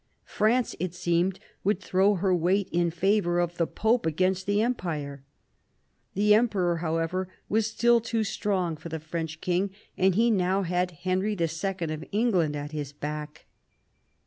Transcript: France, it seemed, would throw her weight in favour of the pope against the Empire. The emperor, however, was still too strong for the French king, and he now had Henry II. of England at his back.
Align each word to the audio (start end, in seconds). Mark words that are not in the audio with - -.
France, 0.25 0.75
it 0.79 0.95
seemed, 0.95 1.39
would 1.63 1.79
throw 1.79 2.15
her 2.15 2.33
weight 2.35 2.67
in 2.71 2.89
favour 2.89 3.39
of 3.39 3.57
the 3.57 3.67
pope 3.67 4.07
against 4.07 4.47
the 4.47 4.59
Empire. 4.59 5.23
The 6.15 6.33
emperor, 6.33 6.77
however, 6.77 7.29
was 7.47 7.67
still 7.69 8.01
too 8.01 8.23
strong 8.23 8.77
for 8.77 8.89
the 8.89 8.99
French 8.99 9.41
king, 9.41 9.69
and 9.99 10.15
he 10.15 10.31
now 10.31 10.63
had 10.63 10.89
Henry 10.89 11.37
II. 11.39 11.47
of 11.93 12.03
England 12.11 12.55
at 12.55 12.71
his 12.71 12.91
back. 12.91 13.45